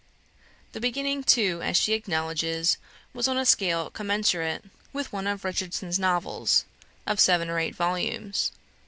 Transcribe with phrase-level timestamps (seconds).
[0.71, 2.77] The beginning, too, as she acknowledges,
[3.13, 6.65] was on a scale commensurate with one of Richardson's novels,
[7.05, 8.51] of seven or eight volumes.